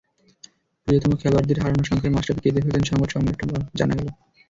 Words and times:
প্রিয়তম 0.87 1.11
খেলোয়াড়দের 1.15 1.61
হারানোর 1.61 1.87
শঙ্কায় 1.89 2.13
মাশরাফি 2.15 2.41
কেঁদে 2.43 2.61
ফেললেন 2.63 2.83
সংবাদ 2.83 3.09
সম্মেলনের 3.11 3.47
পর, 3.51 3.59
জানা 3.79 3.93
গেল। 3.97 4.07